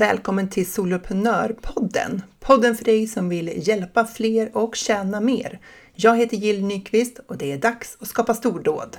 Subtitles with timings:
[0.00, 2.22] Välkommen till Soloprenörpodden!
[2.40, 5.60] Podden för dig som vill hjälpa fler och tjäna mer.
[5.94, 8.96] Jag heter Jill Nyqvist och det är dags att skapa stordåd.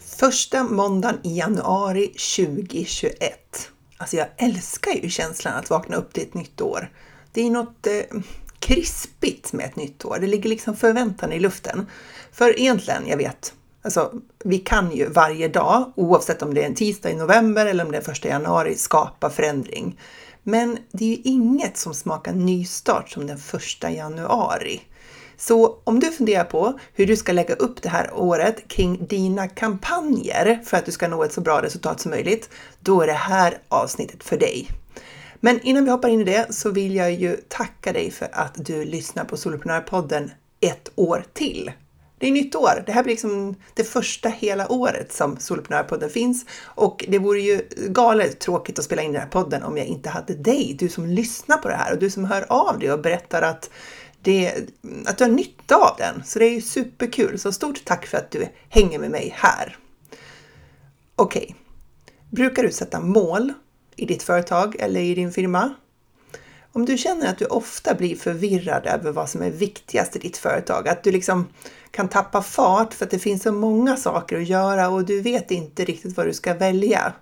[0.00, 3.70] Första måndagen i januari 2021.
[3.96, 6.92] Alltså jag älskar ju känslan att vakna upp till ett nytt år.
[7.32, 8.20] Det är något eh,
[8.58, 10.18] krispigt med ett nytt år.
[10.20, 11.86] Det ligger liksom förväntan i luften.
[12.32, 13.52] För egentligen, jag vet,
[13.86, 14.12] alltså
[14.44, 17.92] vi kan ju varje dag, oavsett om det är en tisdag i november eller om
[17.92, 20.00] det är första januari, skapa förändring.
[20.42, 24.80] Men det är ju inget som smakar nystart som den första januari.
[25.36, 29.48] Så om du funderar på hur du ska lägga upp det här året kring dina
[29.48, 33.12] kampanjer för att du ska nå ett så bra resultat som möjligt, då är det
[33.12, 34.70] här avsnittet för dig.
[35.40, 38.54] Men innan vi hoppar in i det så vill jag ju tacka dig för att
[38.56, 40.30] du lyssnar på Soloprenörpodden
[40.60, 41.72] ett år till.
[42.18, 42.82] Det är nytt år.
[42.86, 47.68] Det här blir liksom det första hela året som Soloprenörpodden finns och det vore ju
[47.88, 51.06] galet tråkigt att spela in den här podden om jag inte hade dig, du som
[51.06, 53.70] lyssnar på det här och du som hör av dig och berättar att,
[54.22, 54.54] det,
[55.06, 56.22] att du har nytta av den.
[56.24, 57.38] Så det är ju superkul.
[57.38, 59.76] Så stort tack för att du hänger med mig här.
[61.16, 61.54] Okej, okay.
[62.30, 63.52] brukar du sätta mål
[63.96, 65.74] i ditt företag eller i din firma?
[66.76, 70.36] Om du känner att du ofta blir förvirrad över vad som är viktigast i ditt
[70.36, 71.46] företag, att du liksom
[71.90, 75.50] kan tappa fart för att det finns så många saker att göra och du vet
[75.50, 77.12] inte riktigt vad du ska välja.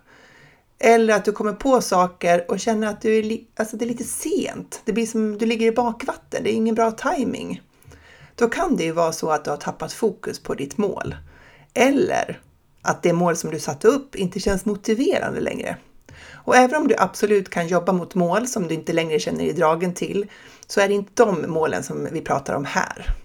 [0.79, 4.03] Eller att du kommer på saker och känner att du är, alltså det är lite
[4.03, 4.81] sent.
[4.85, 6.43] Det blir som du ligger i bakvatten.
[6.43, 7.61] Det är ingen bra timing.
[8.35, 11.15] Då kan det ju vara så att du har tappat fokus på ditt mål.
[11.73, 12.41] Eller
[12.81, 15.77] att det mål som du satte upp inte känns motiverande längre.
[16.45, 19.53] Och även om du absolut kan jobba mot mål som du inte längre känner dig
[19.53, 20.25] dragen till,
[20.67, 23.15] så är det inte de målen som vi pratar om här.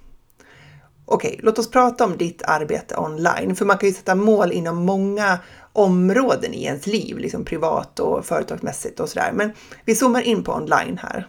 [1.05, 4.77] Okej, låt oss prata om ditt arbete online, för man kan ju sätta mål inom
[4.77, 5.39] många
[5.73, 9.33] områden i ens liv, liksom privat och företagsmässigt och sådär.
[9.35, 9.53] Men
[9.85, 11.29] vi zoomar in på online här.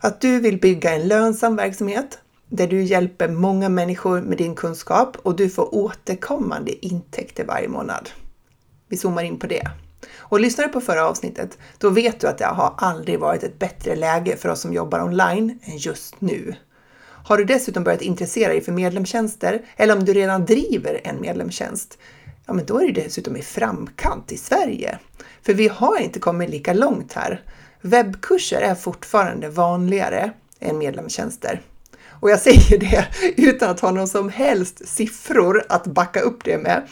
[0.00, 2.18] Att du vill bygga en lönsam verksamhet
[2.48, 8.10] där du hjälper många människor med din kunskap och du får återkommande intäkter varje månad.
[8.88, 9.70] Vi zoomar in på det.
[10.28, 13.58] Och lyssnar du på förra avsnittet, då vet du att det har aldrig varit ett
[13.58, 16.54] bättre läge för oss som jobbar online än just nu.
[17.24, 21.98] Har du dessutom börjat intressera dig för medlemstjänster eller om du redan driver en medlemstjänst,
[22.46, 24.98] ja men då är du dessutom i framkant i Sverige.
[25.42, 27.42] För vi har inte kommit lika långt här.
[27.80, 31.62] Webbkurser är fortfarande vanligare än medlemstjänster.
[32.20, 33.06] Och jag säger det
[33.36, 36.86] utan att ha någon som helst siffror att backa upp det med.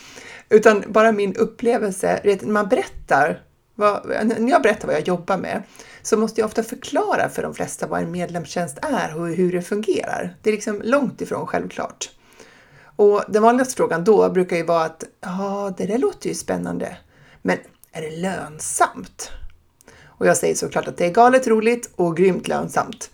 [0.48, 3.42] Utan bara min upplevelse, när man berättar,
[3.74, 5.62] vad, när jag berättar vad jag jobbar med,
[6.02, 9.62] så måste jag ofta förklara för de flesta vad en medlemstjänst är och hur det
[9.62, 10.36] fungerar.
[10.42, 12.10] Det är liksom långt ifrån självklart.
[12.96, 16.96] Och den vanligaste frågan då brukar ju vara att ja, det där låter ju spännande,
[17.42, 17.58] men
[17.92, 19.30] är det lönsamt?
[20.04, 23.10] Och jag säger såklart att det är galet roligt och grymt lönsamt.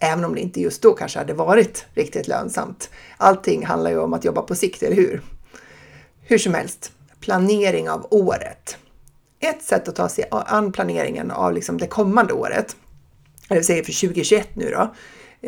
[0.00, 2.90] Även om det inte just då kanske hade varit riktigt lönsamt.
[3.16, 5.22] Allting handlar ju om att jobba på sikt, eller hur?
[6.28, 8.76] Hur som helst, planering av året.
[9.40, 12.76] Ett sätt att ta sig an planeringen av liksom det kommande året,
[13.48, 14.94] eller säger för 2021 nu då,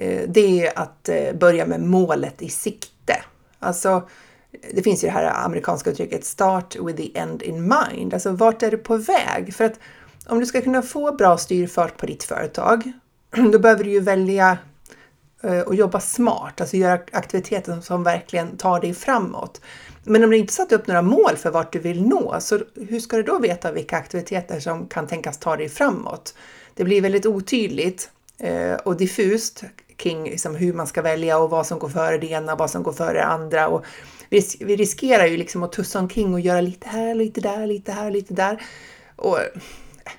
[0.00, 3.22] eh, det är att eh, börja med målet i sikte.
[3.58, 4.08] Alltså,
[4.74, 8.14] det finns ju det här amerikanska uttrycket start with the end in mind.
[8.14, 9.54] Alltså vart är du på väg?
[9.54, 9.80] För att
[10.26, 12.92] om du ska kunna få bra styrfart på ditt företag,
[13.52, 14.58] då behöver du ju välja
[15.42, 19.60] eh, att och jobba smart, alltså göra aktiviteter som verkligen tar dig framåt.
[20.04, 23.00] Men om du inte satt upp några mål för vart du vill nå, så hur
[23.00, 26.34] ska du då veta vilka aktiviteter som kan tänkas ta dig framåt?
[26.74, 29.64] Det blir väldigt otydligt eh, och diffust
[29.96, 32.70] kring liksom hur man ska välja och vad som går före det ena och vad
[32.70, 33.68] som går före det andra.
[33.68, 33.84] Och
[34.28, 37.92] vi, vi riskerar ju liksom att tussa omkring och göra lite här, lite där, lite
[37.92, 38.62] här, lite där.
[39.16, 39.38] Och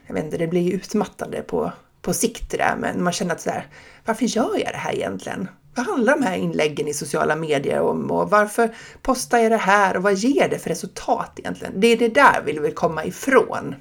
[0.07, 3.35] jag vet inte, det blir ju utmattande på, på sikt det där, men man känner
[3.35, 3.67] att så här,
[4.05, 5.47] varför gör jag det här egentligen?
[5.79, 9.97] Vad handlar de här inläggen i sociala medier om och varför postar jag det här
[9.97, 11.73] och vad ger det för resultat egentligen?
[11.79, 13.75] Det är det där vi vill komma ifrån.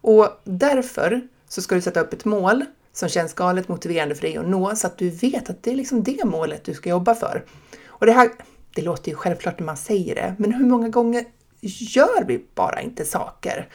[0.00, 4.36] Och därför så ska du sätta upp ett mål som känns galet motiverande för dig
[4.36, 7.14] att nå så att du vet att det är liksom det målet du ska jobba
[7.14, 7.44] för.
[7.86, 8.30] Och det här,
[8.74, 11.24] det låter ju självklart när man säger det, men hur många gånger
[11.60, 13.68] gör vi bara inte saker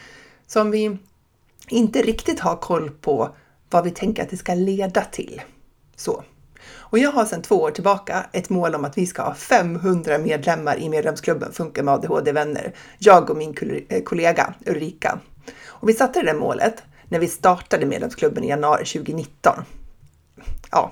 [0.47, 0.97] som vi
[1.69, 3.35] inte riktigt har koll på
[3.69, 5.41] vad vi tänker att det ska leda till?
[5.95, 6.23] Så.
[6.93, 10.17] Och jag har sedan två år tillbaka ett mål om att vi ska ha 500
[10.17, 12.73] medlemmar i medlemsklubben Funka med ADHD-vänner.
[12.97, 13.55] Jag och min
[13.89, 15.19] eh, kollega Ulrika.
[15.65, 19.53] Och vi satte det målet när vi startade medlemsklubben i januari 2019.
[20.71, 20.91] Ja,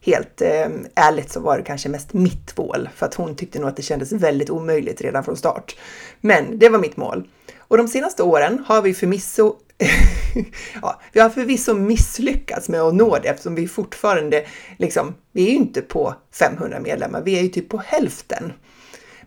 [0.00, 3.68] helt eh, ärligt så var det kanske mest mitt mål för att hon tyckte nog
[3.68, 5.76] att det kändes väldigt omöjligt redan från start.
[6.20, 7.28] Men det var mitt mål.
[7.58, 9.56] Och de senaste åren har vi förvisso
[10.82, 14.46] ja, vi har förvisso misslyckats med att nå det eftersom vi fortfarande
[14.78, 18.52] liksom, vi är ju inte på 500 medlemmar, vi är ju typ på hälften.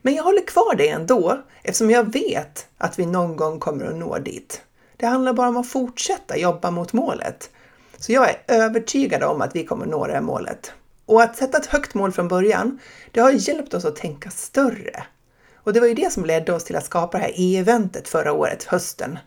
[0.01, 3.95] Men jag håller kvar det ändå eftersom jag vet att vi någon gång kommer att
[3.95, 4.61] nå dit.
[4.97, 7.49] Det handlar bara om att fortsätta jobba mot målet.
[7.97, 10.73] Så jag är övertygad om att vi kommer nå det här målet.
[11.05, 12.79] Och att sätta ett högt mål från början,
[13.11, 15.03] det har hjälpt oss att tänka större.
[15.55, 18.31] Och det var ju det som ledde oss till att skapa det här e-eventet förra
[18.31, 19.19] året, hösten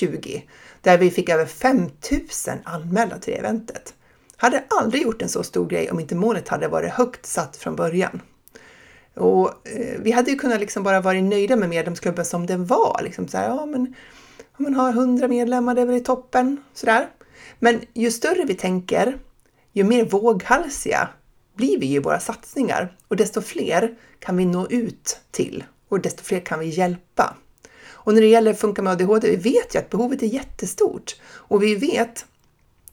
[0.00, 0.42] 2020,
[0.80, 3.94] där vi fick över 5000 anmälda till det eventet.
[4.36, 7.76] Hade aldrig gjort en så stor grej om inte målet hade varit högt satt från
[7.76, 8.20] början.
[9.14, 13.00] Och eh, vi hade ju kunnat liksom bara vara nöjda med medlemsklubben som den var.
[13.04, 13.94] Liksom så här, ja, men,
[14.56, 16.62] om man har 100 medlemmar, det är väl i toppen.
[16.74, 17.08] Sådär.
[17.58, 19.18] Men ju större vi tänker,
[19.72, 21.08] ju mer våghalsiga
[21.54, 26.22] blir vi i våra satsningar och desto fler kan vi nå ut till och desto
[26.22, 27.36] fler kan vi hjälpa.
[28.08, 31.62] Och när det gäller Funka med ADHD, vi vet ju att behovet är jättestort och
[31.62, 32.26] vi vet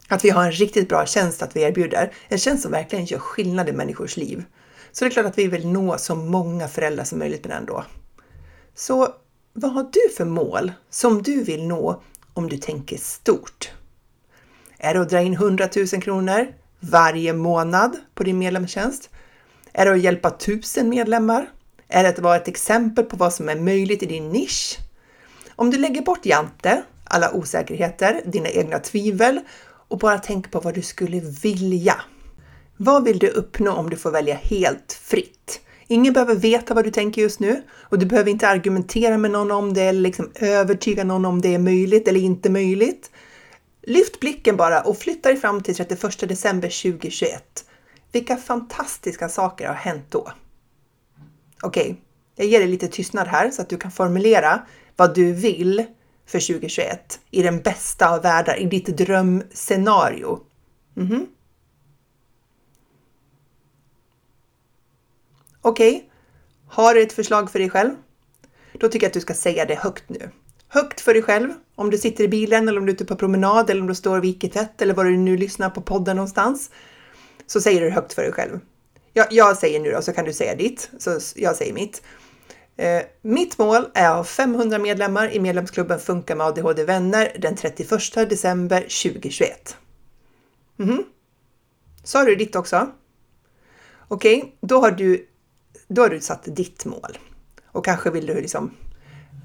[0.08, 2.14] att vi har en riktigt bra tjänst att vi erbjuder.
[2.28, 4.44] En tjänst som verkligen gör skillnad i människors liv.
[4.92, 7.66] Så det är klart att vi vill nå så många föräldrar som möjligt med den
[7.66, 7.84] då.
[8.74, 9.08] Så
[9.54, 12.02] vad har du för mål som du vill nå
[12.34, 13.72] om du tänker stort?
[14.78, 16.48] Är det att dra in 100 000 kronor
[16.80, 19.10] varje månad på din medlemstjänst?
[19.74, 21.50] Är det att hjälpa tusen medlemmar?
[21.88, 24.80] Är det att vara ett exempel på vad som är möjligt i din nisch?
[25.56, 29.40] Om du lägger bort Jante, alla osäkerheter, dina egna tvivel
[29.88, 31.96] och bara tänker på vad du skulle vilja.
[32.78, 35.62] Vad vill du uppnå om du får välja helt fritt?
[35.88, 39.52] Ingen behöver veta vad du tänker just nu och du behöver inte argumentera med någon
[39.52, 43.12] om det eller liksom övertyga någon om det är möjligt eller inte möjligt.
[43.82, 47.66] Lyft blicken bara och flytta dig fram till 31 december 2021.
[48.12, 50.32] Vilka fantastiska saker har hänt då?
[51.62, 51.96] Okej, okay,
[52.36, 54.62] jag ger dig lite tystnad här så att du kan formulera
[54.96, 55.86] vad du vill
[56.26, 60.40] för 2021 i den bästa av världar, i ditt drömscenario.
[60.98, 61.26] Mm -hmm.
[65.62, 66.10] Okej, okay.
[66.68, 67.92] har du ett förslag för dig själv?
[68.74, 70.32] Då tycker jag att du ska säga det högt nu
[70.76, 71.50] högt för dig själv.
[71.76, 73.96] Om du sitter i bilen eller om du är ute på promenad eller om du
[73.96, 76.70] står vid tvätt eller var du nu lyssnar på podden någonstans.
[77.48, 78.60] Så säger du högt för dig själv.
[79.14, 80.90] Jag, jag säger nu då, så kan du säga ditt.
[81.00, 82.02] Så jag säger mitt.
[82.78, 87.56] Eh, mitt mål är att ha 500 medlemmar i medlemsklubben Funka med ADHD vänner den
[87.56, 89.78] 31 december 2021.
[90.80, 91.04] Mm -hmm.
[92.04, 92.92] Sa du ditt också?
[94.08, 95.28] Okej, okay, då, har du,
[95.88, 97.18] då har du satt ditt mål.
[97.68, 98.72] Och kanske vill du liksom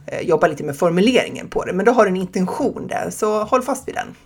[0.07, 3.45] Eh, jobba lite med formuleringen på det, men då har du en intention där, så
[3.45, 4.17] håll fast vid den.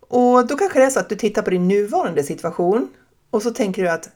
[0.00, 2.88] Och då kanske det är så att du tittar på din nuvarande situation
[3.30, 4.10] och så tänker du att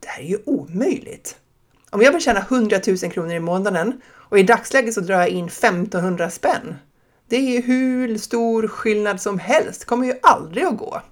[0.00, 1.36] det här är ju omöjligt.
[1.90, 5.28] Om jag vill tjäna 100 000 kronor i månaden och i dagsläget så drar jag
[5.28, 6.74] in 1500 spänn.
[7.28, 11.02] Det är ju hur stor skillnad som helst, kommer ju aldrig att gå.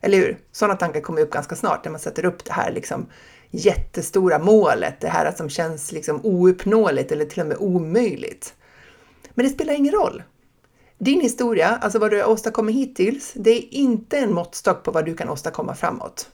[0.00, 0.38] Eller hur?
[0.52, 3.06] Sådana tankar kommer upp ganska snart när man sätter upp det här liksom
[3.50, 8.54] jättestora målet, det här som känns liksom ouppnåeligt eller till och med omöjligt.
[9.34, 10.22] Men det spelar ingen roll.
[10.98, 15.04] Din historia, alltså vad du har åstadkommit hittills, det är inte en måttstock på vad
[15.04, 16.30] du kan åstadkomma framåt.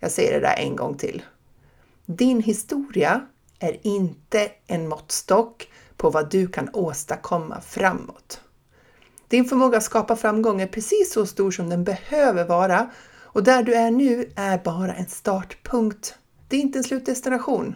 [0.00, 1.22] Jag säger det där en gång till.
[2.06, 3.26] Din historia
[3.58, 8.40] är inte en måttstock på vad du kan åstadkomma framåt.
[9.28, 12.90] Din förmåga att skapa framgång är precis så stor som den behöver vara
[13.22, 16.14] och där du är nu är bara en startpunkt.
[16.48, 17.74] Det är inte en slutdestination.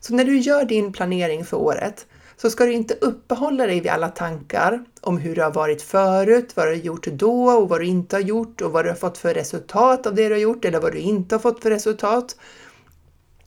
[0.00, 3.90] Så när du gör din planering för året så ska du inte uppehålla dig vid
[3.90, 7.80] alla tankar om hur det har varit förut, vad du har gjort då och vad
[7.80, 10.40] du inte har gjort och vad du har fått för resultat av det du har
[10.40, 12.36] gjort eller vad du inte har fått för resultat.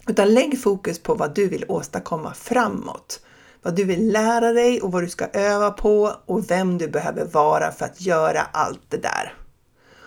[0.07, 3.19] Utan lägg fokus på vad du vill åstadkomma framåt.
[3.61, 7.25] Vad du vill lära dig och vad du ska öva på och vem du behöver
[7.25, 9.33] vara för att göra allt det där.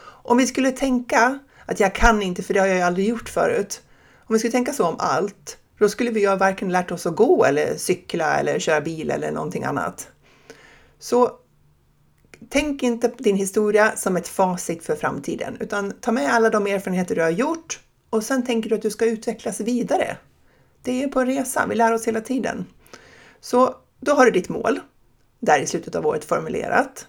[0.02, 3.28] Om vi skulle tänka att jag kan inte för det har jag ju aldrig gjort
[3.28, 3.82] förut.
[4.26, 7.16] Om vi skulle tänka så om allt, då skulle vi ju varken lärt oss att
[7.16, 10.08] gå eller cykla eller köra bil eller någonting annat.
[10.98, 11.30] Så
[12.48, 16.66] tänk inte på din historia som ett facit för framtiden, utan ta med alla de
[16.66, 17.80] erfarenheter du har gjort
[18.10, 20.16] och sen tänker du att du ska utvecklas vidare.
[20.82, 22.66] Det är på en resa, vi lär oss hela tiden.
[23.40, 24.80] Så då har du ditt mål,
[25.40, 27.06] där i slutet av året formulerat.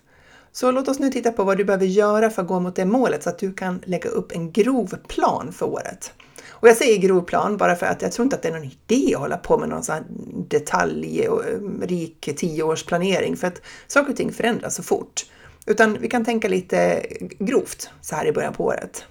[0.52, 2.86] Så låt oss nu titta på vad du behöver göra för att gå mot det
[2.86, 6.14] målet så att du kan lägga upp en grov plan för året.
[6.50, 8.72] Och jag säger grov plan bara för att jag tror inte att det är någon
[8.88, 10.04] idé att hålla på med någon sån
[10.48, 15.26] detaljrik eh, tioårsplanering för att saker och ting förändras så fort.
[15.66, 17.06] Utan vi kan tänka lite
[17.40, 19.06] grovt så här i början på året.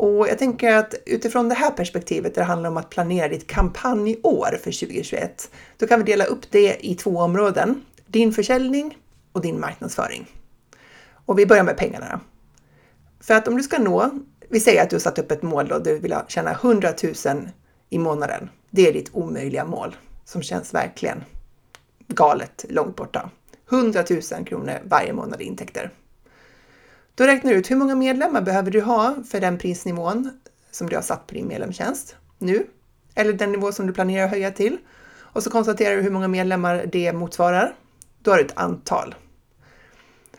[0.00, 3.46] Och jag tänker att utifrån det här perspektivet, där det handlar om att planera ditt
[3.46, 7.84] kampanjår för 2021, då kan vi dela upp det i två områden.
[8.06, 8.96] Din försäljning
[9.32, 10.26] och din marknadsföring.
[11.26, 12.20] Och vi börjar med pengarna.
[13.20, 14.10] För att om du ska nå,
[14.48, 16.88] vi säger att du har satt upp ett mål och du vill tjäna 100
[17.26, 17.48] 000
[17.90, 18.50] i månaden.
[18.70, 21.24] Det är ditt omöjliga mål som känns verkligen
[22.06, 23.30] galet långt borta.
[23.70, 25.90] 100 000 kronor varje månad i intäkter.
[27.18, 30.30] Då räknar du ut hur många medlemmar behöver du ha för den prisnivån
[30.70, 32.66] som du har satt på din medlemstjänst nu,
[33.14, 34.78] eller den nivå som du planerar att höja till.
[35.16, 37.74] Och så konstaterar du hur många medlemmar det motsvarar.
[38.22, 39.14] Då har du ett antal.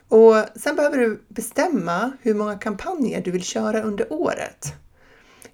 [0.07, 4.73] Och sen behöver du bestämma hur många kampanjer du vill köra under året.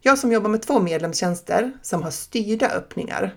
[0.02, 3.36] Jag som jobbar med två medlemstjänster som har styrda öppningar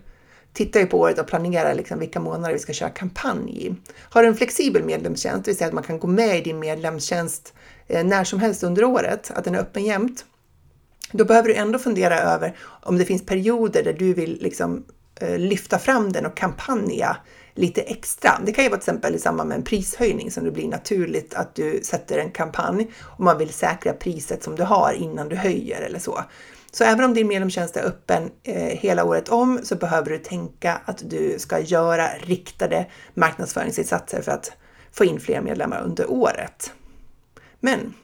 [0.52, 3.74] tittar ju på året och planerar liksom vilka månader vi ska köra kampanj i.
[3.98, 6.58] Har du en flexibel medlemstjänst, det vill säga att man kan gå med i din
[6.58, 7.54] medlemstjänst
[7.88, 10.24] Eh, när som helst under året, att den är öppen jämt,
[11.12, 14.84] då behöver du ändå fundera över om det finns perioder där du vill liksom
[15.20, 17.16] eh, lyfta fram den och kampanja
[17.54, 18.30] lite extra.
[18.46, 21.34] Det kan ju vara till exempel i samband med en prishöjning som det blir naturligt
[21.34, 25.36] att du sätter en kampanj och man vill säkra priset som du har innan du
[25.36, 26.24] höjer eller så.
[26.72, 30.80] Så även om din medlemstjänst är öppen eh, hela året om så behöver du tänka
[30.84, 34.52] att du ska göra riktade marknadsföringsinsatser för att
[34.92, 36.72] få in fler medlemmar under året.
[37.60, 37.94] Men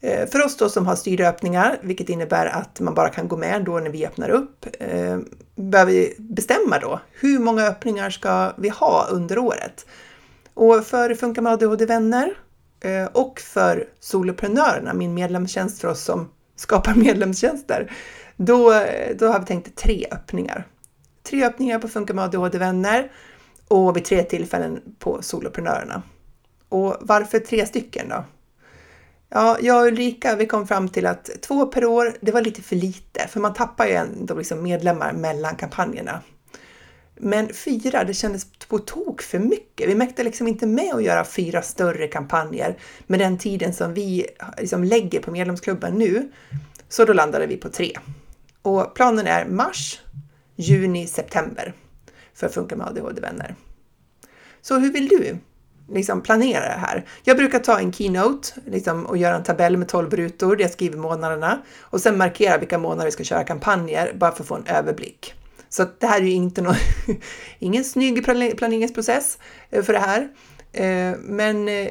[0.00, 3.36] eh, för oss då som har styrda öppningar, vilket innebär att man bara kan gå
[3.36, 5.18] med då när vi öppnar upp, eh,
[5.54, 9.86] behöver vi bestämma då hur många öppningar ska vi ha under året?
[10.54, 12.34] Och för Funka med ADHD-vänner
[12.80, 17.92] eh, och för soloprenörerna, min medlemstjänst för oss som skapar medlemstjänster,
[18.36, 18.82] då,
[19.18, 20.66] då har vi tänkt tre öppningar.
[21.22, 23.10] Tre öppningar på Funka med ADHD-vänner
[23.68, 26.02] och vid tre tillfällen på soloprenörerna.
[26.68, 28.24] Och varför tre stycken då?
[29.28, 32.62] Ja, jag och Ulrika, vi kom fram till att två per år, det var lite
[32.62, 36.22] för lite, för man tappar ju ändå liksom medlemmar mellan kampanjerna.
[37.14, 39.88] Men fyra, det kändes på tok för mycket.
[39.88, 44.26] Vi mäktade liksom inte med att göra fyra större kampanjer med den tiden som vi
[44.58, 46.32] liksom lägger på medlemsklubben nu.
[46.88, 47.92] Så då landade vi på tre.
[48.62, 50.00] Och planen är mars,
[50.56, 51.74] juni, september
[52.34, 53.56] för Funka med ADHD-vänner.
[54.60, 55.38] Så hur vill du
[55.88, 57.06] liksom planera det här?
[57.22, 60.72] Jag brukar ta en keynote liksom, och göra en tabell med 12 rutor där jag
[60.72, 64.54] skriver månaderna och sen markera vilka månader vi ska köra kampanjer bara för att få
[64.54, 65.34] en överblick.
[65.68, 66.74] Så det här är ju inte någon,
[67.58, 68.24] ingen snygg
[68.56, 69.38] planeringsprocess
[69.70, 70.28] eh, för det här.
[70.72, 71.88] Eh, men eh,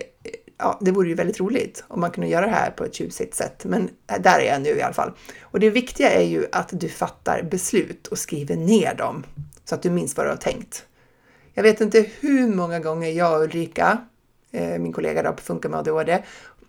[0.58, 3.36] ja, det vore ju väldigt roligt om man kunde göra det här på ett tjusigt
[3.36, 3.66] sätt.
[3.66, 5.12] Men där är jag nu i alla fall.
[5.42, 9.24] Och det viktiga är ju att du fattar beslut och skriver ner dem
[9.66, 10.86] så att du minns vad du har tänkt.
[11.58, 13.98] Jag vet inte hur många gånger jag och Ulrika,
[14.52, 16.24] eh, min kollega då på Funka med ADHD,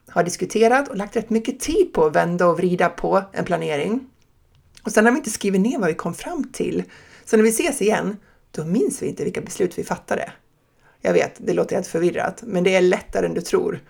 [0.08, 4.06] har diskuterat och lagt rätt mycket tid på att vända och vrida på en planering.
[4.82, 6.82] Och sen har vi inte skrivit ner vad vi kom fram till.
[7.24, 8.16] Så när vi ses igen,
[8.50, 10.32] då minns vi inte vilka beslut vi fattade.
[11.00, 13.80] Jag vet, det låter helt förvirrat, men det är lättare än du tror.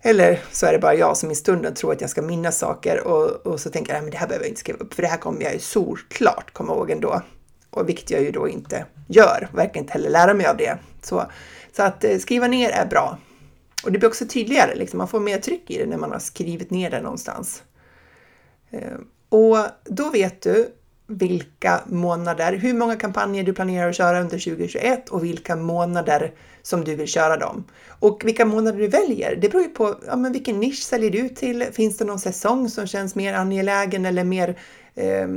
[0.00, 3.06] Eller så är det bara jag som i stunden tror att jag ska minnas saker
[3.06, 5.08] och, och så tänker jag att det här behöver jag inte skriva upp för det
[5.08, 7.22] här kommer jag ju solklart komma ihåg ändå.
[7.74, 10.78] Och vilket jag ju då inte gör, verkar inte heller lära mig av det.
[11.02, 11.26] Så,
[11.76, 13.18] så att eh, skriva ner är bra.
[13.84, 16.18] Och det blir också tydligare, liksom, man får mer tryck i det när man har
[16.18, 17.62] skrivit ner det någonstans.
[18.70, 20.68] Eh, och då vet du
[21.06, 26.84] vilka månader, hur många kampanjer du planerar att köra under 2021 och vilka månader som
[26.84, 27.64] du vill köra dem.
[27.88, 31.28] Och vilka månader du väljer, det beror ju på ja, men vilken nisch säljer du
[31.28, 31.64] till?
[31.72, 34.58] Finns det någon säsong som känns mer angelägen eller mer
[34.94, 35.28] eh,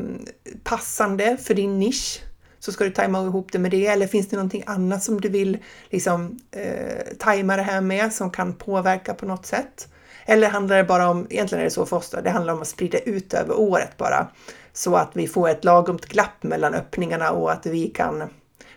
[0.64, 2.22] passande för din nisch?
[2.60, 5.30] Så ska du tajma ihop det med det eller finns det någonting annat som du
[5.30, 5.58] vill
[5.90, 9.88] liksom eh, tajma det här med som kan påverka på något sätt?
[10.26, 12.62] Eller handlar det bara om, egentligen är det så för oss då, det handlar om
[12.62, 14.28] att sprida ut över året bara.
[14.74, 18.30] Så att vi får ett lagomt glapp mellan öppningarna och att vi kan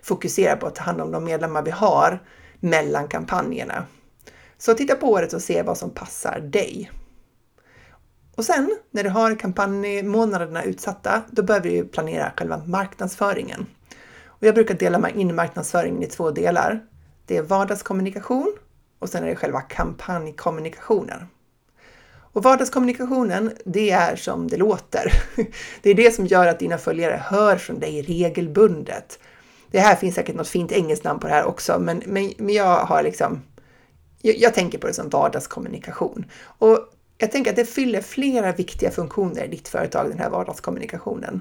[0.03, 2.23] fokusera på att ta hand om de medlemmar vi har
[2.61, 3.85] mellan kampanjerna.
[4.59, 6.91] Så titta på året och se vad som passar dig.
[8.41, 13.67] Och sen när du har kampanjmånaderna utsatta, då behöver du planera själva marknadsföringen.
[14.27, 16.81] Och jag brukar dela in marknadsföringen i två delar.
[17.27, 18.57] Det är vardagskommunikation
[18.99, 21.27] och sen är det själva kampanjkommunikationen.
[22.33, 25.13] Och vardagskommunikationen, det är som det låter.
[25.83, 29.19] Det är det som gör att dina följare hör från dig regelbundet.
[29.71, 32.55] Det här finns säkert något fint engelskt namn på det här också, men, men, men
[32.55, 33.43] jag har liksom...
[34.23, 36.25] Jag, jag tänker på det som vardagskommunikation.
[36.43, 36.79] Och
[37.21, 41.41] jag tänker att det fyller flera viktiga funktioner i ditt företag, den här vardagskommunikationen.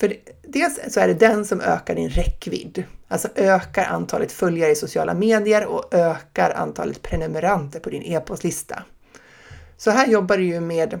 [0.00, 4.74] För dels så är det den som ökar din räckvidd, alltså ökar antalet följare i
[4.74, 8.82] sociala medier och ökar antalet prenumeranter på din e-postlista.
[9.76, 11.00] Så här jobbar du ju med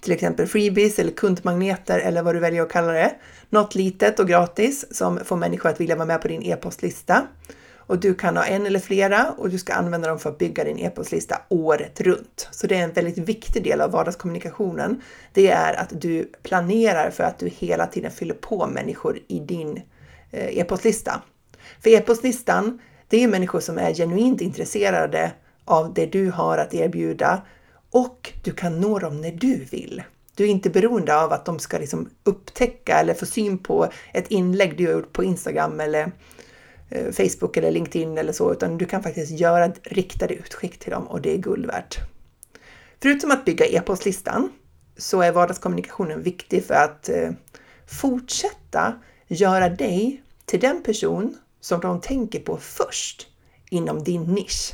[0.00, 3.14] till exempel freebies eller kundmagneter eller vad du väljer att kalla det.
[3.50, 7.26] Något litet och gratis som får människor att vilja vara med på din e-postlista.
[7.86, 10.64] Och du kan ha en eller flera och du ska använda dem för att bygga
[10.64, 12.48] din e-postlista året runt.
[12.50, 15.02] Så det är en väldigt viktig del av vardagskommunikationen.
[15.32, 19.82] Det är att du planerar för att du hela tiden fyller på människor i din
[20.30, 21.22] eh, e-postlista.
[21.82, 22.78] För e-postlistan,
[23.08, 25.32] det är människor som är genuint intresserade
[25.64, 27.42] av det du har att erbjuda
[27.90, 30.02] och du kan nå dem när du vill.
[30.34, 34.30] Du är inte beroende av att de ska liksom upptäcka eller få syn på ett
[34.30, 36.12] inlägg du har gjort på Instagram eller
[36.90, 41.06] Eh, Facebook eller LinkedIn eller så, utan du kan faktiskt göra riktade utskick till dem
[41.06, 41.98] och det är guld värt.
[43.02, 44.52] Förutom att bygga e-postlistan
[44.96, 47.30] så är vardagskommunikationen viktig för att eh,
[47.86, 48.94] fortsätta
[49.26, 53.26] göra dig till den person som de tänker på först
[53.70, 54.70] inom din nisch.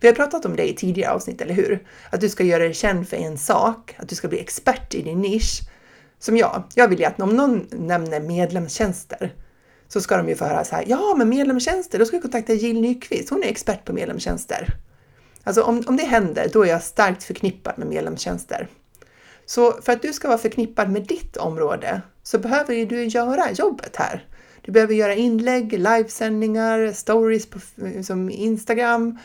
[0.00, 1.86] Vi har pratat om det i tidigare avsnitt, eller hur?
[2.10, 5.02] Att du ska göra dig känd för en sak, att du ska bli expert i
[5.02, 5.60] din nisch.
[6.18, 9.34] Som jag, jag vill ju att om någon nämner medlemstjänster
[9.92, 12.52] så ska de ju få höra så här, ja men medlemstjänster, då ska vi kontakta
[12.52, 14.66] Jill Nyqvist, hon är expert på medlemstjänster.
[15.44, 18.68] Alltså om, om det händer, då är jag starkt förknippad med medlemstjänster.
[19.46, 23.52] Så för att du ska vara förknippad med ditt område så behöver ju du göra
[23.52, 24.26] jobbet här.
[24.62, 27.58] Du behöver göra inlägg, livesändningar, stories på
[28.02, 29.18] som Instagram,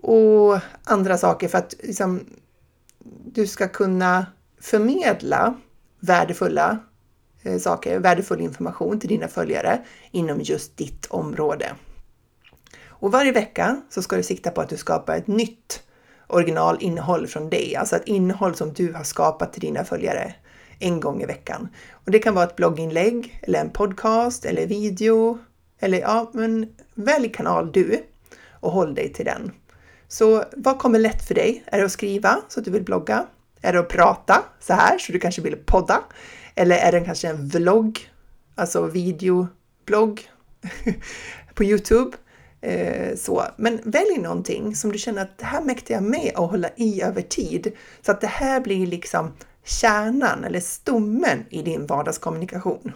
[0.00, 2.20] och andra saker för att liksom,
[3.24, 4.26] du ska kunna
[4.60, 5.54] förmedla
[6.00, 6.78] värdefulla
[7.42, 11.74] Eh, saker, värdefull information till dina följare inom just ditt område.
[12.86, 15.82] Och varje vecka så ska du sikta på att du skapar ett nytt
[16.26, 20.34] originalinnehåll från dig, alltså ett innehåll som du har skapat till dina följare
[20.78, 21.68] en gång i veckan.
[21.92, 25.38] Och det kan vara ett blogginlägg eller en podcast eller video
[25.78, 28.02] eller ja, men välj kanal du
[28.50, 29.52] och håll dig till den.
[30.08, 31.64] Så vad kommer lätt för dig?
[31.66, 33.26] Är det att skriva så att du vill blogga?
[33.62, 36.00] Är det att prata så här så du kanske vill podda?
[36.60, 38.10] Eller är det kanske en vlogg,
[38.54, 40.30] alltså videoblogg
[41.54, 42.16] på Youtube?
[42.60, 43.44] Eh, så.
[43.56, 47.02] Men välj någonting som du känner att det här mäktar jag med att hålla i
[47.02, 47.72] över tid.
[48.02, 49.32] Så att det här blir liksom
[49.64, 52.92] kärnan eller stommen i din vardagskommunikation.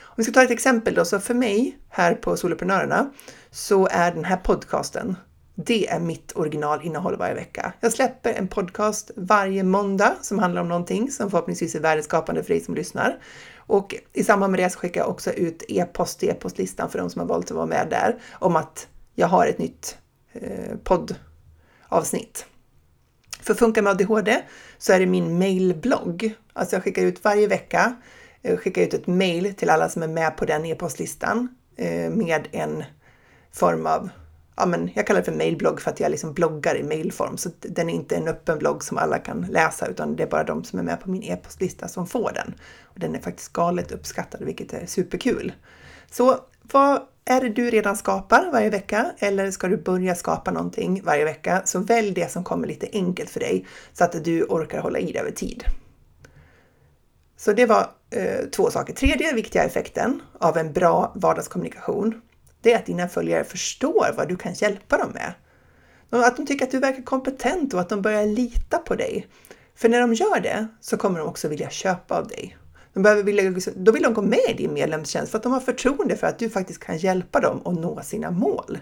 [0.00, 3.10] Om vi ska ta ett exempel då, så för mig här på Soloprenörerna
[3.50, 5.16] så är den här podcasten
[5.54, 7.72] det är mitt originalinnehåll varje vecka.
[7.80, 12.48] Jag släpper en podcast varje måndag som handlar om någonting som förhoppningsvis är värdeskapande för
[12.48, 13.18] dig som lyssnar.
[13.56, 17.10] Och i samband med det så skickar jag också ut e-post till e-postlistan för de
[17.10, 19.98] som har valt att vara med där om att jag har ett nytt
[20.32, 22.46] eh, poddavsnitt.
[23.40, 24.42] För Funka med ADHD
[24.78, 26.34] så är det min mailblogg.
[26.52, 27.96] Alltså jag skickar ut varje vecka,
[28.42, 32.48] eh, skickar ut ett mail till alla som är med på den e-postlistan eh, med
[32.52, 32.84] en
[33.52, 34.10] form av
[34.56, 37.36] ja, men jag kallar det för mailblogg för att jag liksom bloggar i mailform.
[37.36, 40.44] Så den är inte en öppen blogg som alla kan läsa utan det är bara
[40.44, 42.54] de som är med på min e-postlista som får den.
[42.82, 45.52] Och den är faktiskt galet uppskattad vilket är superkul.
[46.10, 51.02] Så vad är det du redan skapar varje vecka eller ska du börja skapa någonting
[51.04, 51.62] varje vecka?
[51.64, 55.12] Så välj det som kommer lite enkelt för dig så att du orkar hålla i
[55.12, 55.64] det över tid.
[57.36, 58.94] Så det var eh, två saker.
[58.94, 62.20] Tredje viktiga effekten av en bra vardagskommunikation
[62.64, 65.32] det är att dina följare förstår vad du kan hjälpa dem med.
[66.10, 69.26] Att de tycker att du verkar kompetent och att de börjar lita på dig.
[69.76, 72.56] För när de gör det så kommer de också vilja köpa av dig.
[72.92, 75.60] De behöver vilja, då vill de gå med i din medlemstjänst för att de har
[75.60, 78.78] förtroende för att du faktiskt kan hjälpa dem att nå sina mål.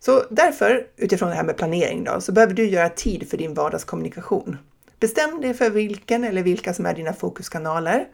[0.00, 3.54] Så därför, utifrån det här med planering då, så behöver du göra tid för din
[3.54, 4.56] vardagskommunikation.
[5.00, 8.08] Bestäm dig för vilken eller vilka som är dina fokuskanaler.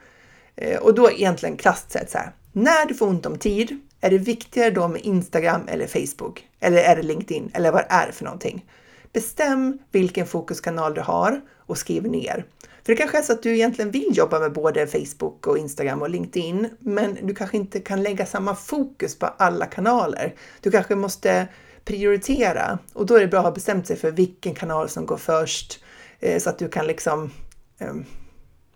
[0.57, 4.11] Eh, och då egentligen krasst sett så här, när du får ont om tid, är
[4.11, 6.49] det viktigare då med Instagram eller Facebook?
[6.61, 7.51] Eller är det LinkedIn?
[7.55, 8.65] Eller vad är det för någonting?
[9.13, 12.47] Bestäm vilken fokuskanal du har och skriv ner.
[12.87, 16.03] För det kanske är så att du egentligen vill jobba med både Facebook och Instagram
[16.03, 20.35] och LinkedIn, men du kanske inte kan lägga samma fokus på alla kanaler.
[20.61, 21.49] Du kanske måste
[21.85, 25.17] prioritera och då är det bra att ha bestämt sig för vilken kanal som går
[25.17, 25.85] först
[26.21, 27.31] eh, så att du kan liksom
[27.79, 28.05] ehm,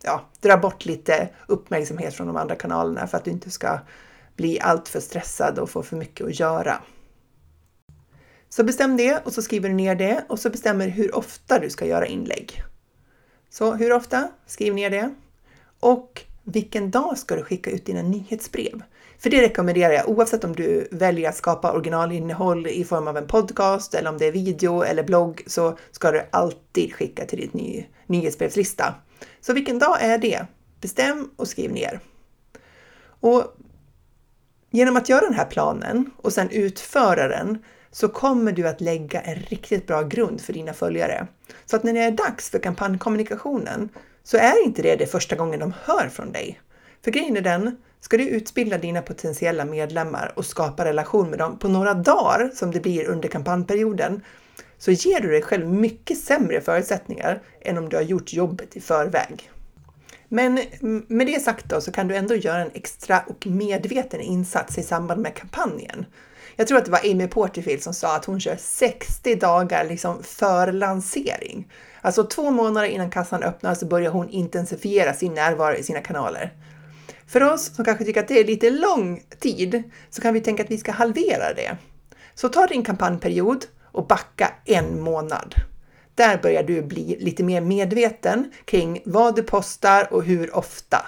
[0.02, 3.78] ja, dra bort lite uppmärksamhet från de andra kanalerna för att du inte ska
[4.40, 6.83] bli alltför stressad och få för mycket att göra.
[8.48, 11.59] Så bestäm det och så skriver du ner det och så bestämmer du hur ofta
[11.59, 12.62] du ska göra inlägg.
[13.50, 14.29] Så hur ofta?
[14.46, 15.14] Skriv ner det.
[15.81, 18.83] Och vilken dag ska du skicka ut dina nyhetsbrev?
[19.18, 23.26] För det rekommenderar jag oavsett om du väljer att skapa originalinnehåll i form av en
[23.26, 27.55] podcast eller om det är video eller blogg så ska du alltid skicka till ditt
[27.55, 28.94] ny, nyhetsbrevslista.
[29.40, 30.46] Så vilken dag är det?
[30.81, 32.00] Bestäm och skriv ner.
[33.20, 33.57] Och
[34.70, 37.59] genom att göra den här planen och sedan utföra den
[37.90, 41.26] så kommer du att lägga en riktigt bra grund för dina följare.
[41.66, 43.88] Så att när det är dags för kampanjkommunikationen
[44.22, 46.61] så är inte det det första gången de hör från dig.
[47.04, 51.59] För grejen är den, ska du utbilda dina potentiella medlemmar och skapa relation med dem
[51.59, 54.22] på några dagar som det blir under kampanjperioden
[54.78, 58.80] så ger du dig själv mycket sämre förutsättningar än om du har gjort jobbet i
[58.80, 59.50] förväg.
[60.32, 60.60] Men
[61.08, 64.82] med det sagt då så kan du ändå göra en extra och medveten insats i
[64.82, 66.06] samband med kampanjen.
[66.56, 70.22] Jag tror att det var Amy Porterfield som sa att hon kör 60 dagar liksom
[70.22, 71.72] för lansering.
[72.00, 76.52] Alltså två månader innan kassan öppnar så börjar hon intensifiera sin närvaro i sina kanaler.
[77.26, 80.62] För oss som kanske tycker att det är lite lång tid så kan vi tänka
[80.62, 81.76] att vi ska halvera det.
[82.34, 85.54] Så ta din kampanjperiod och backa en månad.
[86.20, 91.06] Där börjar du bli lite mer medveten kring vad du postar och hur ofta.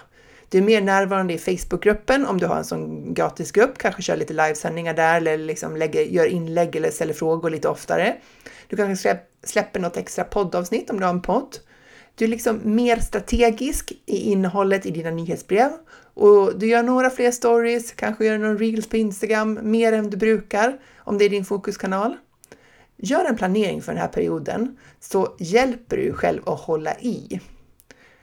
[0.48, 4.33] Du är mer närvarande i Facebookgruppen om du har en sån gratisgrupp, kanske kör lite
[4.33, 8.16] livesändningar där eller liksom lägger, gör inlägg eller ställer frågor lite oftare.
[8.68, 11.57] Du kanske släpper något extra poddavsnitt om du har en podd.
[12.14, 15.70] Du är liksom mer strategisk i innehållet i dina nyhetsbrev
[16.14, 20.16] och du gör några fler stories, kanske gör någon reels på Instagram mer än du
[20.16, 22.16] brukar om det är din fokuskanal.
[23.04, 27.40] Gör en planering för den här perioden så hjälper du själv att hålla i.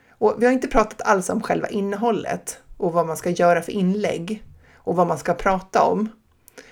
[0.09, 3.71] Och vi har inte pratat alls om själva innehållet och vad man ska göra för
[3.71, 6.09] inlägg och vad man ska prata om.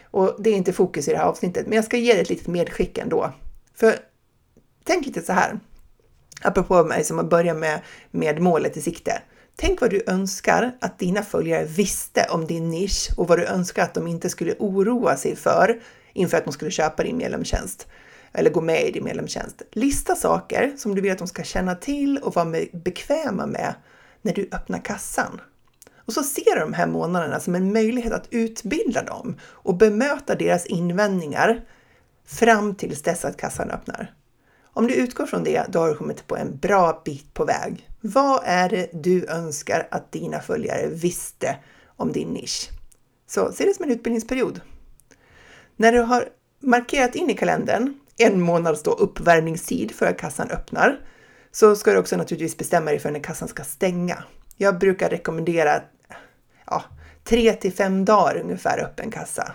[0.03, 2.29] Och det är inte fokus i det här avsnittet, men jag ska ge dig ett
[2.29, 3.33] litet medskick ändå.
[3.75, 3.95] För
[4.83, 5.59] tänk lite så här,
[6.41, 9.21] apropå mig som har börjat med, med målet i sikte.
[9.55, 13.83] Tänk vad du önskar att dina följare visste om din nisch och vad du önskar
[13.83, 15.81] att de inte skulle oroa sig för
[16.17, 17.88] inför att de skulle köpa din medlemstjänst
[18.34, 19.62] eller gå med i din medlemstjänst.
[19.71, 23.73] Lista saker som du vill att de ska känna till och vara bekväma med
[24.21, 25.41] när du öppnar kassan.
[25.95, 30.36] Och så ser du de här månaderna som en möjlighet att utbilda dem och bemöta
[30.36, 31.65] deras invändningar
[32.25, 34.13] fram tills dess att kassan öppnar.
[34.63, 37.89] Om du utgår från det, då har du kommit på en bra bit på väg.
[38.01, 41.58] Vad är det du önskar att dina följare visste
[41.95, 42.69] om din nisch?
[43.27, 44.62] Så se det som en utbildningsperiod.
[45.79, 50.99] När du har markerat in i kalendern en månads då uppvärmningstid för att kassan öppnar
[51.51, 54.23] så ska du också naturligtvis bestämma dig för när kassan ska stänga.
[54.55, 55.81] Jag brukar rekommendera
[56.65, 56.83] ja,
[57.23, 59.51] 3 till 5 dagar ungefär öppen kassa.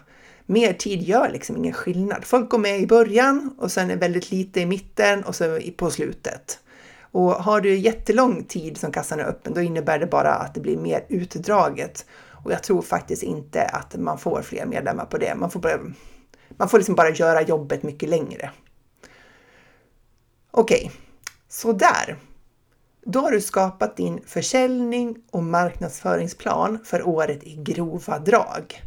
[0.47, 2.25] Mer tid gör liksom ingen skillnad.
[2.25, 5.91] Folk går med i början och sen är väldigt lite i mitten och så på
[5.91, 6.59] slutet.
[7.01, 10.61] Och har du jättelång tid som kassan är öppen, då innebär det bara att det
[10.61, 12.07] blir mer utdraget.
[12.45, 15.35] Och jag tror faktiskt inte att man får fler medlemmar på det.
[15.35, 15.79] Man får bara
[16.57, 18.51] man får liksom bara göra jobbet mycket längre.
[20.51, 20.91] Okej, okay.
[21.49, 22.19] så där.
[23.05, 28.83] Då har du skapat din försäljning och marknadsföringsplan för året i grova drag.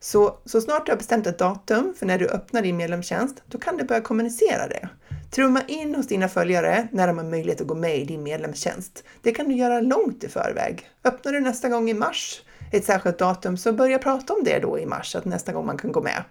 [0.00, 3.58] Så, så snart du har bestämt ett datum för när du öppnar din medlemstjänst, då
[3.58, 4.88] kan du börja kommunicera det.
[5.30, 9.04] Trumma in hos dina följare när de har möjlighet att gå med i din medlemstjänst.
[9.22, 10.90] Det kan du göra långt i förväg.
[11.04, 14.78] Öppnar du nästa gång i mars ett särskilt datum, så börja prata om det då
[14.78, 16.24] i mars, att nästa gång man kan gå med.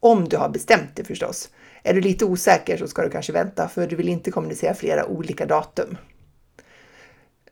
[0.00, 1.48] Om du har bestämt det förstås.
[1.82, 5.06] Är du lite osäker så ska du kanske vänta för du vill inte kommunicera flera
[5.06, 5.96] olika datum.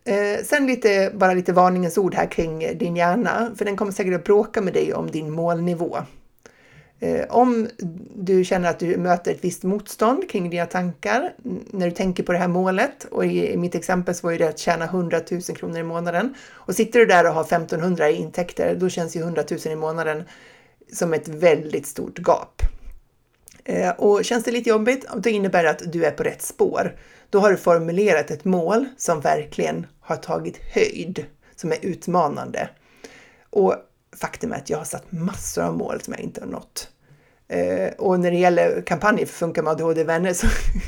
[0.04, 4.14] Eh, sen lite, bara lite varningens ord här kring din hjärna, för den kommer säkert
[4.14, 5.98] att bråka med dig om din målnivå.
[7.00, 7.68] Eh, om
[8.14, 11.32] du känner att du möter ett visst motstånd kring dina tankar
[11.70, 14.58] när du tänker på det här målet och i, mitt exempel så var det att
[14.58, 18.74] tjäna 100 000 kronor i månaden och sitter du där och har 1500 i intäkter,
[18.74, 20.24] då känns ju 100 000 i månaden
[20.92, 22.62] som ett väldigt stort gap.
[23.64, 26.96] Eh, och känns det lite jobbigt, då innebär det att du är på rätt spår.
[27.30, 32.68] Då har du formulerat ett mål som verkligen har tagit höjd, som är utmanande.
[33.50, 33.74] Och
[34.20, 36.88] faktum är att jag har satt massor av mål som jag inte har nått.
[37.48, 40.46] Eh, och när det gäller kampanjer för Funka med ADHD-vänner så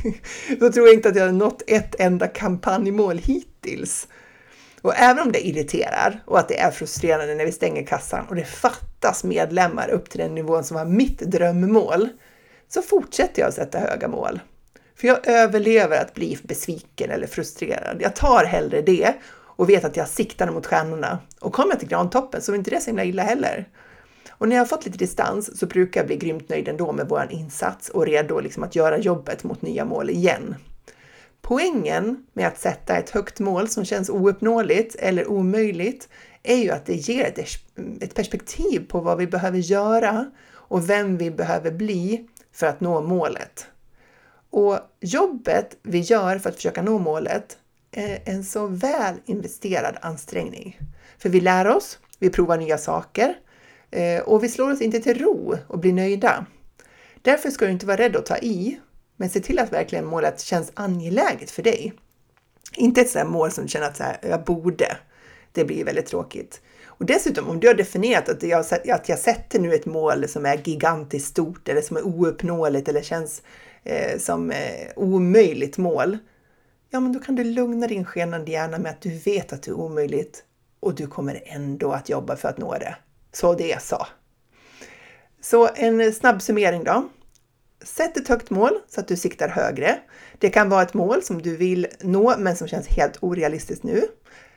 [0.61, 4.09] så tror jag inte att jag har nått ett enda kampanjmål hittills.
[4.83, 8.35] Och även om det irriterar och att det är frustrerande när vi stänger kassan och
[8.35, 12.09] det fattas medlemmar upp till den nivån som var mitt drömmål,
[12.69, 14.41] så fortsätter jag att sätta höga mål.
[14.97, 17.97] För jag överlever att bli besviken eller frustrerad.
[18.01, 19.15] Jag tar hellre det
[19.61, 21.19] och vet att jag siktar mot stjärnorna.
[21.41, 23.69] Och kommer jag till grantoppen så är inte det så himla illa heller.
[24.31, 27.09] Och när jag har fått lite distans så brukar jag bli grymt nöjd ändå med
[27.09, 30.55] vår insats och redo liksom att göra jobbet mot nya mål igen.
[31.43, 36.09] Poängen med att sätta ett högt mål som känns ouppnåeligt eller omöjligt
[36.43, 37.39] är ju att det ger ett,
[38.03, 43.03] ett perspektiv på vad vi behöver göra och vem vi behöver bli för att nå
[43.03, 43.67] målet.
[44.51, 47.59] Och jobbet vi gör för att försöka nå målet
[47.93, 50.79] är en så väl investerad ansträngning.
[51.19, 53.35] För vi lär oss, Vi provar nya saker
[53.91, 56.47] eh, och vi slår oss inte till ro och blir nöjda.
[57.23, 58.81] Därför ska du inte vara rädd att ta i,
[59.21, 61.93] men se till att verkligen målet känns angeläget för dig.
[62.77, 64.97] Inte ett sådant mål som du känner att så här, jag borde.
[65.53, 66.61] Det blir väldigt tråkigt.
[66.87, 70.47] Och dessutom om du har definierat att jag, att jag sätter nu ett mål som
[70.47, 73.43] är gigantiskt stort eller som är ouppnåeligt eller känns
[73.85, 76.19] eh, som eh, omöjligt mål.
[76.91, 79.71] Ja, men då kan du lugna din skenande hjärna med att du vet att det
[79.71, 80.45] är omöjligt
[80.81, 82.97] och du kommer ändå att jobba för att nå det.
[83.33, 84.07] Så det är så.
[85.41, 87.09] Så en snabb summering då.
[87.85, 89.99] Sätt ett högt mål så att du siktar högre.
[90.39, 94.03] Det kan vara ett mål som du vill nå men som känns helt orealistiskt nu.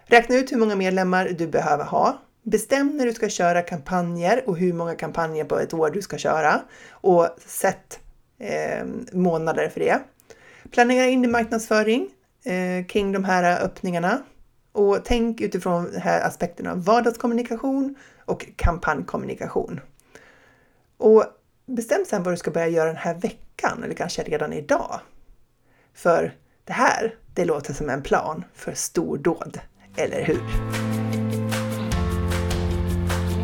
[0.05, 2.21] Räkna ut hur många medlemmar du behöver ha.
[2.43, 6.17] Bestäm när du ska köra kampanjer och hur många kampanjer på ett år du ska
[6.17, 7.99] köra och sätt
[8.39, 9.99] eh, månader för det.
[10.71, 12.09] Planera in din marknadsföring
[12.43, 14.23] eh, kring de här öppningarna
[14.71, 19.79] och tänk utifrån de här aspekterna vardagskommunikation och kampanjkommunikation.
[20.97, 21.25] Och
[21.65, 24.99] bestäm sen vad du ska börja göra den här veckan eller kanske redan idag.
[25.93, 26.34] För
[26.65, 29.60] det här, det låter som en plan för stordåd,
[29.95, 30.41] eller hur?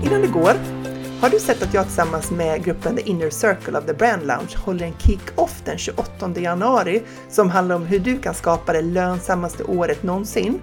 [0.05, 0.53] Innan det går,
[1.21, 4.57] har du sett att jag tillsammans med gruppen The Inner Circle of the Brand Lounge
[4.57, 9.63] håller en kick-off den 28 januari som handlar om hur du kan skapa det lönsammaste
[9.63, 10.61] året någonsin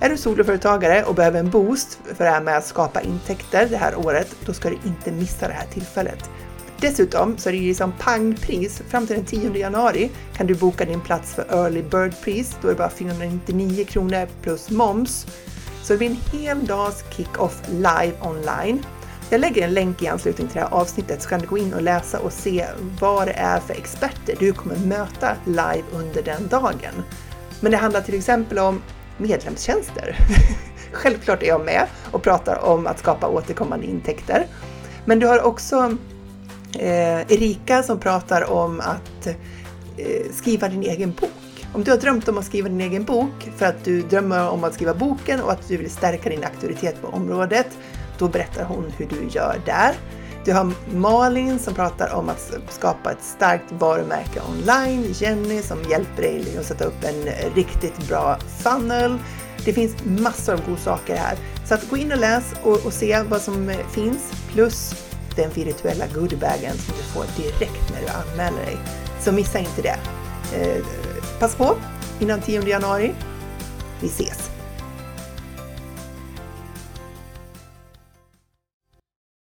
[0.00, 3.76] är du soloföretagare och behöver en boost för det här med att skapa intäkter det
[3.76, 6.30] här året, då ska du inte missa det här tillfället.
[6.80, 8.82] Dessutom så är det ju liksom pangpris.
[8.88, 12.56] Fram till den 10 januari kan du boka din plats för Early Bird-pris.
[12.62, 15.26] Då är det bara 499 kronor plus moms.
[15.82, 18.84] Så det blir en hel dags kick-off live online.
[19.30, 21.74] Jag lägger en länk i anslutning till det här avsnittet så kan du gå in
[21.74, 22.66] och läsa och se
[23.00, 27.02] vad det är för experter du kommer möta live under den dagen.
[27.60, 28.82] Men det handlar till exempel om
[29.18, 30.16] medlemstjänster.
[30.92, 34.46] Självklart är jag med och pratar om att skapa återkommande intäkter.
[35.04, 35.96] Men du har också
[36.72, 41.30] Eh, Erika som pratar om att eh, skriva din egen bok.
[41.72, 44.64] Om du har drömt om att skriva din egen bok för att du drömmer om
[44.64, 47.66] att skriva boken och att du vill stärka din auktoritet på området,
[48.18, 49.94] då berättar hon hur du gör där.
[50.44, 55.04] Du har Malin som pratar om att skapa ett starkt varumärke online.
[55.12, 59.18] Jenny som hjälper dig att sätta upp en riktigt bra funnel.
[59.64, 61.36] Det finns massor av goda saker här.
[61.64, 64.94] Så att gå in och läs och, och se vad som eh, finns plus
[65.36, 68.76] den virtuella goodiebagen som du får direkt när du anmäler dig.
[69.20, 69.98] Så missa inte det.
[70.54, 70.84] Eh,
[71.38, 71.76] pass på
[72.20, 73.14] innan 10 januari.
[74.00, 74.55] Vi ses!